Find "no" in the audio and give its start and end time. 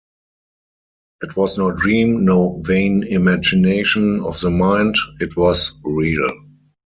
1.59-1.69, 2.25-2.59